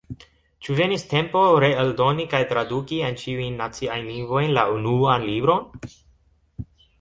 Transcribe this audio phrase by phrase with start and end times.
[0.67, 5.87] Ĉu venis tempo reeldoni kaj traduki en ĉiujn naciajn lingvojn la Unuan Libron?